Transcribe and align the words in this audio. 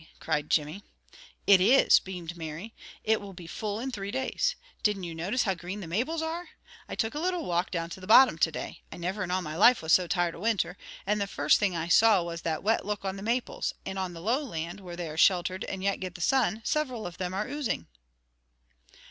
cried 0.19 0.49
Jimmy. 0.49 0.81
"It 1.45 1.61
is!" 1.61 1.99
beamed 1.99 2.35
Mary. 2.35 2.73
"It 3.03 3.21
will 3.21 3.33
be 3.33 3.45
full 3.45 3.79
in 3.79 3.91
three 3.91 4.09
days. 4.09 4.55
Didn't 4.81 5.03
you 5.03 5.13
notice 5.13 5.43
how 5.43 5.53
green 5.53 5.79
the 5.79 5.85
maples 5.85 6.23
are? 6.23 6.47
I 6.89 6.95
took 6.95 7.13
a 7.13 7.19
little 7.19 7.45
walk 7.45 7.69
down 7.69 7.91
to 7.91 7.99
the 7.99 8.07
bottom 8.07 8.39
to 8.39 8.51
day. 8.51 8.81
I 8.91 8.97
niver 8.97 9.23
in 9.23 9.29
all 9.29 9.43
my 9.43 9.55
life 9.55 9.83
was 9.83 9.93
so 9.93 10.07
tired 10.07 10.33
of 10.33 10.41
winter, 10.41 10.75
and 11.05 11.21
the 11.21 11.27
first 11.27 11.59
thing 11.59 11.75
I 11.75 11.87
saw 11.87 12.23
was 12.23 12.41
that 12.41 12.63
wet 12.63 12.83
look 12.83 13.05
on 13.05 13.15
the 13.15 13.21
maples, 13.21 13.73
and 13.85 13.99
on 13.99 14.13
the 14.13 14.21
low 14.21 14.43
land, 14.43 14.79
where 14.79 14.95
they 14.95 15.07
are 15.07 15.17
sheltered 15.17 15.65
and 15.65 15.83
yet 15.83 15.99
get 15.99 16.15
the 16.15 16.19
sun, 16.21 16.63
several 16.65 17.05
of 17.05 17.19
them 17.19 17.35
are 17.35 17.47
oozing!" 17.47 17.85